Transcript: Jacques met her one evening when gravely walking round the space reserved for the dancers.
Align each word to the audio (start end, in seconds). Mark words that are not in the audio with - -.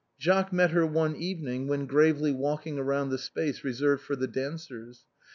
Jacques 0.19 0.51
met 0.51 0.71
her 0.71 0.83
one 0.83 1.15
evening 1.15 1.67
when 1.67 1.85
gravely 1.85 2.31
walking 2.31 2.75
round 2.79 3.11
the 3.11 3.19
space 3.19 3.63
reserved 3.63 4.01
for 4.01 4.15
the 4.15 4.25
dancers. 4.25 5.05